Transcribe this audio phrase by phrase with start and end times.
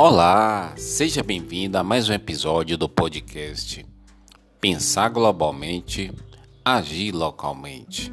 [0.00, 3.84] Olá, seja bem-vindo a mais um episódio do podcast
[4.60, 6.12] Pensar Globalmente,
[6.64, 8.12] Agir Localmente.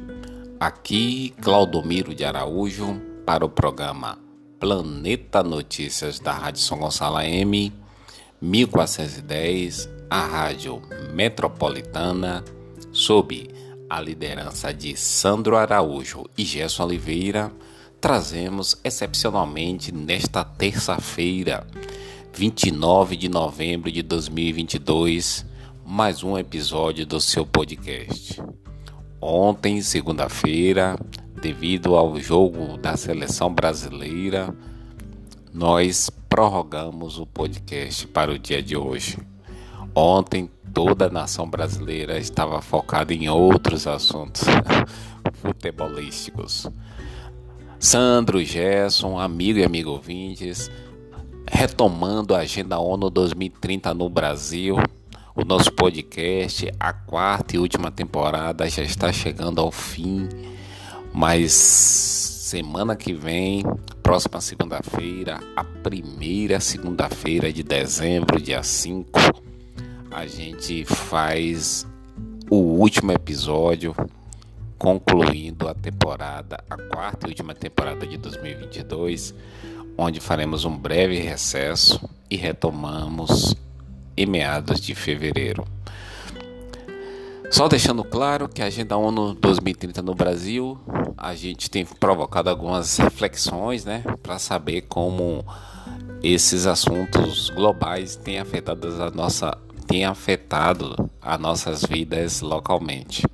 [0.58, 4.18] Aqui, Claudomiro de Araújo, para o programa
[4.58, 7.72] Planeta Notícias da Rádio São Gonçalo M,
[8.42, 10.82] 1410, a Rádio
[11.14, 12.44] Metropolitana,
[12.90, 13.48] sob
[13.88, 17.52] a liderança de Sandro Araújo e Gerson Oliveira
[18.00, 21.66] trazemos excepcionalmente nesta terça-feira,
[22.32, 25.46] 29 de novembro de 2022,
[25.84, 28.40] mais um episódio do seu podcast.
[29.20, 30.98] Ontem, segunda-feira,
[31.40, 34.54] devido ao jogo da seleção brasileira,
[35.52, 39.18] nós prorrogamos o podcast para o dia de hoje.
[39.94, 44.42] Ontem, toda a nação brasileira estava focada em outros assuntos
[45.40, 46.68] futebolísticos.
[47.78, 50.70] Sandro, Gerson, amigo e amigo ouvintes,
[51.46, 54.76] retomando a Agenda ONU 2030 no Brasil.
[55.34, 60.26] O nosso podcast, a quarta e última temporada, já está chegando ao fim,
[61.12, 63.62] mas semana que vem,
[64.02, 69.20] próxima segunda-feira, a primeira segunda-feira de dezembro, dia 5,
[70.10, 71.86] a gente faz
[72.48, 73.94] o último episódio
[74.78, 79.34] concluindo a temporada, a quarta e última temporada de 2022,
[79.96, 83.54] onde faremos um breve recesso e retomamos
[84.16, 85.66] em meados de fevereiro.
[87.50, 90.78] Só deixando claro que a Agenda ONU 2030 no Brasil,
[91.16, 95.44] a gente tem provocado algumas reflexões, né, para saber como
[96.22, 103.24] esses assuntos globais têm afetado a nossa têm afetado as nossas vidas localmente.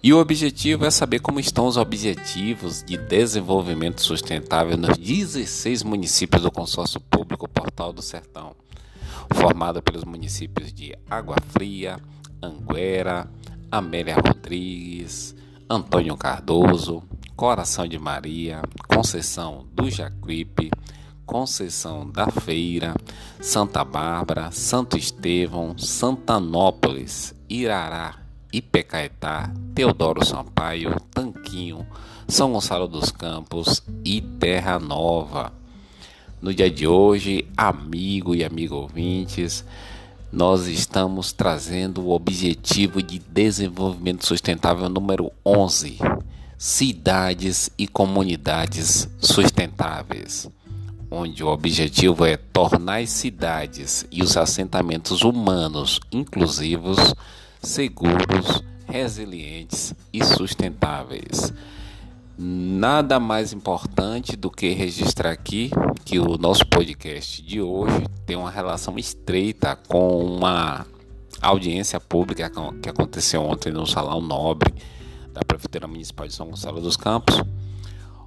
[0.00, 6.42] E o objetivo é saber como estão os objetivos de desenvolvimento sustentável nos 16 municípios
[6.42, 8.54] do consórcio público Portal do Sertão,
[9.34, 11.98] formado pelos municípios de Água Fria,
[12.40, 13.28] Anguera,
[13.70, 15.34] Amélia Rodrigues,
[15.68, 17.02] Antônio Cardoso,
[17.34, 20.70] Coração de Maria, Conceição do Jacuípe,
[21.26, 22.94] Conceição da Feira,
[23.40, 28.18] Santa Bárbara, Santo Estevão, Santanópolis, Irará,
[28.52, 31.86] Ipecaetá, Teodoro Sampaio, Tanquinho,
[32.26, 35.52] São Gonçalo dos Campos e Terra Nova.
[36.42, 39.64] No dia de hoje, amigo e amigo ouvintes,
[40.32, 45.98] nós estamos trazendo o objetivo de desenvolvimento sustentável número 11:
[46.58, 50.50] cidades e comunidades sustentáveis,
[51.08, 57.14] onde o objetivo é tornar as cidades e os assentamentos humanos inclusivos
[57.62, 61.52] seguros, resilientes e sustentáveis.
[62.36, 65.70] Nada mais importante do que registrar aqui
[66.04, 70.86] que o nosso podcast de hoje tem uma relação estreita com uma
[71.42, 72.50] audiência pública
[72.80, 74.72] que aconteceu ontem no Salão Nobre
[75.32, 77.42] da Prefeitura Municipal de São Gonçalo dos Campos,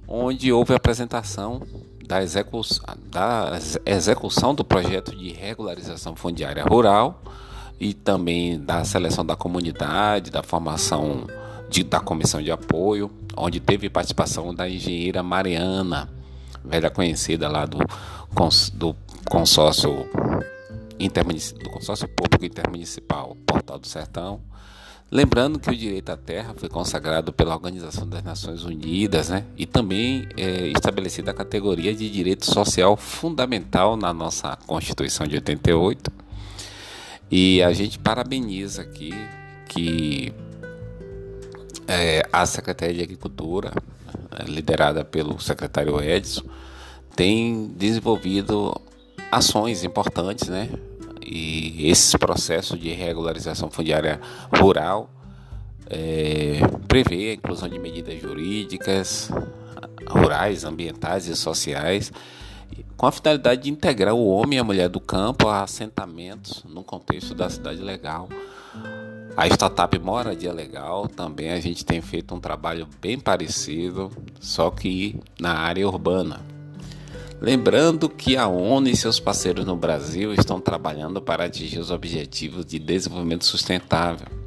[0.06, 1.62] onde houve a apresentação
[2.06, 7.22] da execução, da execução do projeto de regularização fundiária rural
[7.80, 11.26] e também da seleção da comunidade, da formação
[11.68, 16.08] de, da comissão de apoio, onde teve participação da engenheira Mariana,
[16.64, 17.78] velha conhecida lá do,
[18.74, 18.96] do
[19.28, 20.06] consórcio
[21.62, 24.40] do consórcio público intermunicipal Portal do Sertão.
[25.10, 29.44] Lembrando que o direito à terra foi consagrado pela Organização das Nações Unidas, né?
[29.58, 36.10] E também é estabelecida a categoria de direito social fundamental na nossa Constituição de 88
[37.32, 39.10] e a gente parabeniza aqui
[39.66, 40.34] que
[41.88, 43.72] é, a Secretaria de Agricultura,
[44.46, 46.42] liderada pelo secretário Edson,
[47.16, 48.78] tem desenvolvido
[49.30, 50.68] ações importantes, né?
[51.24, 54.20] E esse processo de regularização fundiária
[54.54, 55.08] rural
[55.88, 59.30] é, prevê a inclusão de medidas jurídicas,
[60.06, 62.12] rurais, ambientais e sociais
[62.96, 66.82] com a finalidade de integrar o homem e a mulher do campo a assentamentos no
[66.82, 68.28] contexto da cidade legal.
[69.36, 75.18] A startup Moradia Legal também a gente tem feito um trabalho bem parecido, só que
[75.40, 76.40] na área urbana.
[77.40, 82.64] Lembrando que a ONU e seus parceiros no Brasil estão trabalhando para atingir os objetivos
[82.64, 84.41] de desenvolvimento sustentável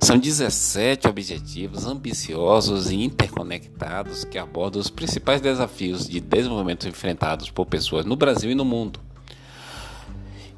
[0.00, 7.66] são 17 objetivos ambiciosos e interconectados que abordam os principais desafios de desenvolvimento enfrentados por
[7.66, 9.00] pessoas no Brasil e no mundo.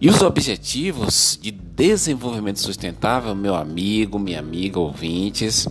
[0.00, 5.66] E os objetivos de desenvolvimento sustentável, meu amigo, minha amiga, ouvintes,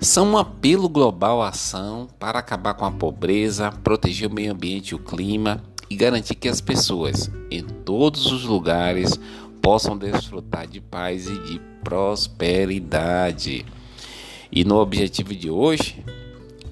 [0.00, 4.90] são um apelo global à ação para acabar com a pobreza, proteger o meio ambiente
[4.90, 9.18] e o clima e garantir que as pessoas em todos os lugares
[9.64, 13.64] possam desfrutar de paz e de prosperidade.
[14.52, 16.04] E no objetivo de hoje,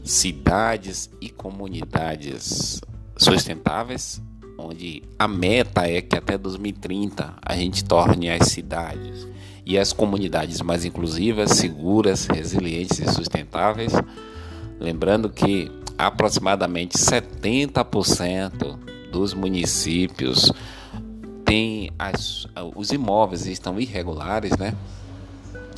[0.04, 2.82] cidades e comunidades
[3.16, 4.20] sustentáveis,
[4.58, 9.26] onde a meta é que até 2030 a gente torne as cidades
[9.64, 13.94] e as comunidades mais inclusivas, seguras, resilientes e sustentáveis.
[14.78, 18.78] Lembrando que aproximadamente 70%
[19.10, 20.52] dos municípios
[21.52, 24.74] têm as, os imóveis estão irregulares, né?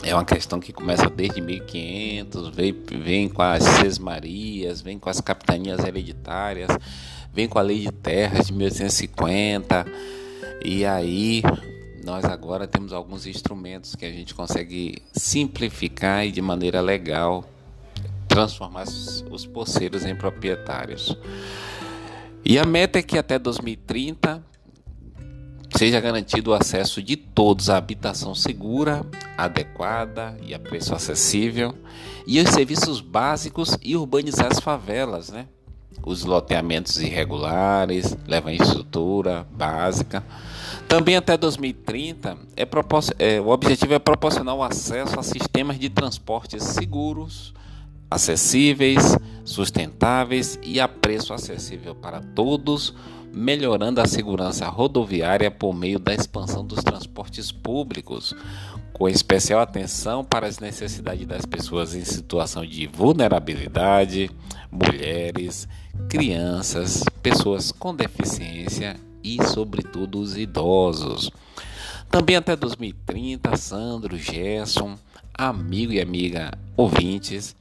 [0.05, 5.21] É uma questão que começa desde 1500, vem, vem com as sesmarias, vem com as
[5.21, 6.69] capitanias hereditárias,
[7.33, 9.85] vem com a lei de terras de 1850.
[10.65, 11.43] E aí
[12.05, 17.45] nós agora temos alguns instrumentos que a gente consegue simplificar e de maneira legal
[18.29, 18.85] transformar
[19.29, 21.17] os poceiros em proprietários.
[22.45, 24.54] E a meta é que até 2030
[25.77, 29.05] seja garantido o acesso de todos à habitação segura,
[29.37, 31.75] adequada e a preço acessível,
[32.27, 35.47] e os serviços básicos e urbanizar as favelas, né?
[36.07, 40.23] Os loteamentos irregulares, levam estrutura básica.
[40.87, 42.69] Também até 2030, é,
[43.19, 47.55] é, o objetivo é proporcionar o acesso a sistemas de transportes seguros,
[48.11, 52.95] acessíveis, sustentáveis e a preço acessível para todos,
[53.35, 58.35] melhorando a segurança rodoviária por meio da expansão dos transportes públicos,
[58.93, 64.31] com especial atenção para as necessidades das pessoas em situação de vulnerabilidade,
[64.71, 65.69] mulheres,
[66.09, 71.31] crianças, pessoas com deficiência e, sobretudo, os idosos.
[72.11, 74.97] Também até 2030, Sandro, Gerson,
[75.37, 77.57] amigo e amiga ouvintes,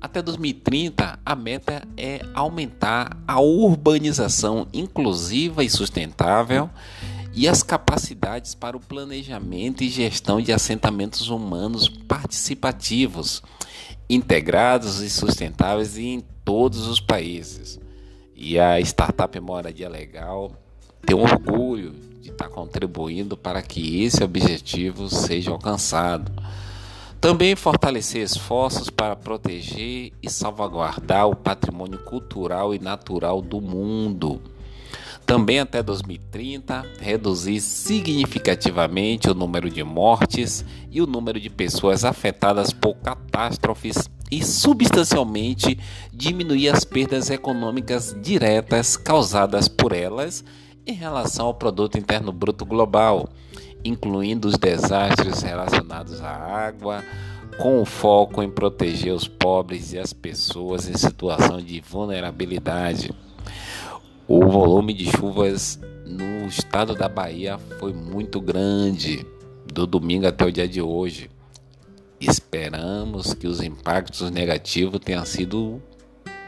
[0.00, 6.70] até 2030, a meta é aumentar a urbanização inclusiva e sustentável
[7.34, 13.42] e as capacidades para o planejamento e gestão de assentamentos humanos participativos,
[14.08, 17.78] integrados e sustentáveis em todos os países.
[18.34, 20.52] E a startup Moradia Legal
[21.04, 26.32] tem orgulho de estar contribuindo para que esse objetivo seja alcançado.
[27.20, 34.40] Também fortalecer esforços para proteger e salvaguardar o patrimônio cultural e natural do mundo.
[35.26, 42.72] Também até 2030, reduzir significativamente o número de mortes e o número de pessoas afetadas
[42.72, 45.78] por catástrofes e substancialmente
[46.10, 50.42] diminuir as perdas econômicas diretas causadas por elas
[50.86, 53.28] em relação ao produto interno bruto global
[53.84, 57.02] incluindo os desastres relacionados à água,
[57.58, 63.12] com o foco em proteger os pobres e as pessoas em situação de vulnerabilidade.
[64.26, 69.26] O volume de chuvas no estado da Bahia foi muito grande,
[69.72, 71.30] do domingo até o dia de hoje.
[72.20, 75.80] Esperamos que os impactos negativos tenham sido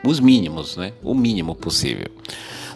[0.05, 0.93] os mínimos, né?
[1.03, 2.11] O mínimo possível.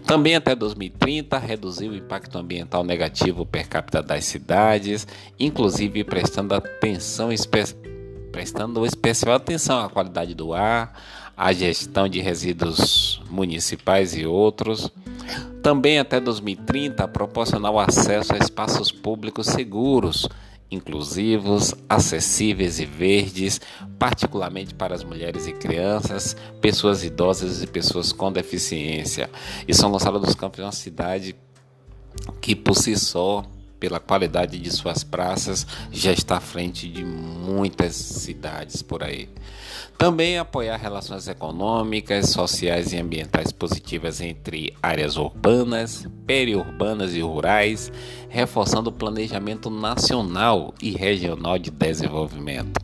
[0.06, 5.06] Também até 2030 reduzir o impacto ambiental negativo per capita das cidades,
[5.38, 7.30] inclusive prestando atenção
[8.30, 10.94] prestando especial atenção à qualidade do ar,
[11.36, 14.92] à gestão de resíduos municipais e outros.
[15.60, 20.28] Também até 2030 proporcionar o acesso a espaços públicos seguros
[20.70, 23.60] inclusivos, acessíveis e verdes,
[23.98, 29.30] particularmente para as mulheres e crianças, pessoas idosas e pessoas com deficiência.
[29.66, 31.36] E São Gonçalo dos Campos é uma cidade
[32.40, 33.44] que por si só
[33.78, 39.28] pela qualidade de suas praças, já está à frente de muitas cidades por aí.
[39.98, 47.90] Também apoiar relações econômicas, sociais e ambientais positivas entre áreas urbanas, periurbanas e rurais,
[48.28, 52.78] reforçando o planejamento nacional e regional de desenvolvimento.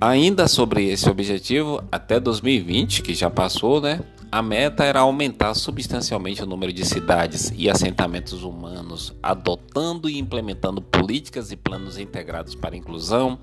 [0.00, 4.00] Ainda sobre esse objetivo, até 2020, que já passou, né?
[4.32, 10.80] A meta era aumentar substancialmente o número de cidades e assentamentos humanos, adotando e implementando
[10.80, 13.40] políticas e planos integrados para a inclusão,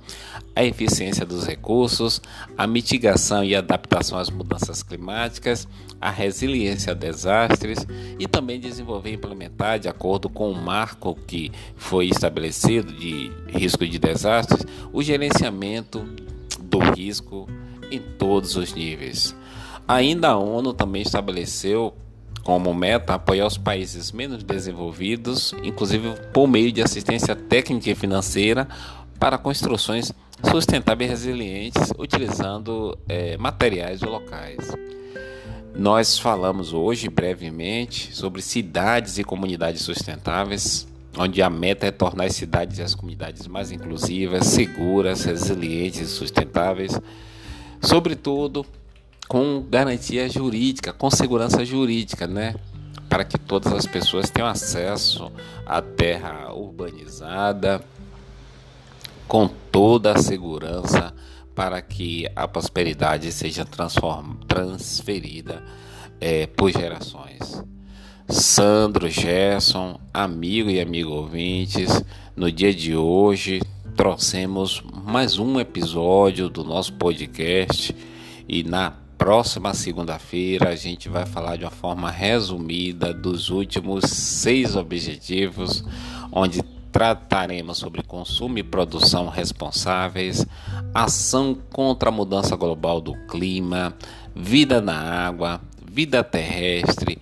[0.55, 2.21] a eficiência dos recursos,
[2.57, 5.67] a mitigação e adaptação às mudanças climáticas,
[5.99, 7.85] a resiliência a desastres
[8.17, 13.85] e também desenvolver e implementar, de acordo com o marco que foi estabelecido de risco
[13.85, 16.07] de desastres, o gerenciamento
[16.61, 17.45] do risco
[17.91, 19.35] em todos os níveis.
[19.87, 21.93] Ainda a ONU também estabeleceu
[22.43, 28.67] como meta apoiar os países menos desenvolvidos, inclusive por meio de assistência técnica e financeira
[29.17, 30.11] para construções
[30.51, 34.75] sustentáveis e resilientes, utilizando é, materiais locais.
[35.73, 42.35] Nós falamos hoje brevemente sobre cidades e comunidades sustentáveis, onde a meta é tornar as
[42.35, 46.99] cidades e as comunidades mais inclusivas, seguras, resilientes e sustentáveis,
[47.81, 48.65] sobretudo
[49.27, 52.55] com garantia jurídica, com segurança jurídica, né?
[53.09, 55.31] Para que todas as pessoas tenham acesso
[55.65, 57.83] à terra urbanizada
[59.27, 61.13] com toda a segurança
[61.53, 63.65] para que a prosperidade seja
[64.47, 65.63] transferida
[66.21, 67.63] é, por gerações.
[68.29, 72.03] Sandro Gerson, amigo e amigo ouvintes,
[72.35, 73.61] no dia de hoje
[73.95, 77.95] trouxemos mais um episódio do nosso podcast
[78.47, 84.75] e na próxima segunda-feira a gente vai falar de uma forma resumida dos últimos seis
[84.75, 85.83] objetivos,
[86.31, 90.45] onde trataremos sobre consumo e produção responsáveis,
[90.93, 93.93] ação contra a mudança global do clima,
[94.35, 97.19] vida na água, vida terrestre,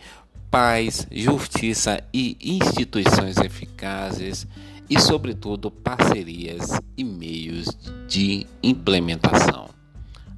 [0.52, 4.46] paz, justiça e instituições eficazes
[4.90, 7.68] e, sobretudo, parcerias e meios
[8.08, 9.75] de implementação.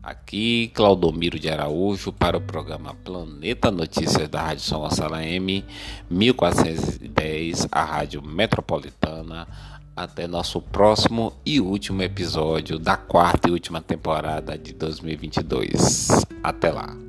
[0.07, 5.65] Aqui, Claudomiro de Araújo, para o programa Planeta Notícias da Rádio São Gonçalo M,
[6.09, 9.45] 1410, a Rádio Metropolitana.
[9.93, 16.07] Até nosso próximo e último episódio da quarta e última temporada de 2022.
[16.41, 17.06] Até lá.